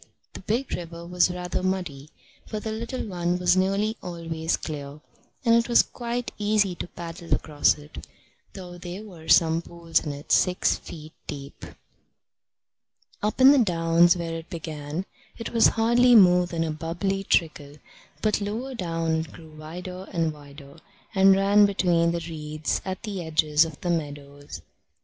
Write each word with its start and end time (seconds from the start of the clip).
The 0.33 0.39
big 0.39 0.73
river 0.73 1.05
was 1.05 1.29
rather 1.29 1.61
muddy, 1.61 2.09
but 2.49 2.63
the 2.63 2.71
little 2.71 3.05
one 3.07 3.37
was 3.37 3.55
nearly 3.55 3.97
always 4.01 4.57
clear, 4.57 4.99
and 5.45 5.53
it 5.53 5.69
was 5.69 5.83
quite 5.83 6.31
easy 6.39 6.73
to 6.73 6.87
paddle 6.87 7.31
across 7.35 7.77
it, 7.77 8.07
though 8.53 8.79
there 8.79 9.03
were 9.03 9.27
some 9.29 9.61
pools 9.61 10.03
in 10.03 10.11
it 10.11 10.31
six 10.31 10.75
feet 10.75 11.13
deep. 11.27 11.63
Up 13.21 13.39
in 13.39 13.51
the 13.51 13.59
downs, 13.59 14.17
where 14.17 14.33
it 14.33 14.49
began, 14.49 15.05
it 15.37 15.51
was 15.51 15.67
hardly 15.77 16.15
more 16.15 16.47
than 16.47 16.63
a 16.63 16.71
bubbly 16.71 17.23
trickle, 17.23 17.75
but 18.23 18.41
lower 18.41 18.73
down 18.73 19.17
it 19.17 19.31
grew 19.31 19.51
wider 19.55 20.07
and 20.11 20.33
wider, 20.33 20.79
and 21.13 21.35
ran 21.35 21.67
between 21.67 22.11
the 22.11 22.25
reeds 22.27 22.81
at 22.83 23.03
the 23.03 23.23
edges 23.23 23.65
of 23.65 23.79
the 23.81 23.91
meadows. 23.91 24.63